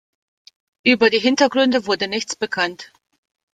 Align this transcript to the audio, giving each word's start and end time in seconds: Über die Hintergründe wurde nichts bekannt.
Über 0.83 1.11
die 1.11 1.19
Hintergründe 1.19 1.85
wurde 1.85 2.07
nichts 2.07 2.35
bekannt. 2.35 2.91